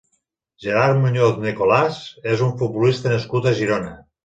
Gerard 0.63 0.97
Muñoz 1.03 1.37
Nicolás 1.43 2.01
és 2.33 2.43
un 2.47 2.51
futbolista 2.65 3.15
nascut 3.17 3.49
a 3.53 3.57
Girona. 3.63 3.97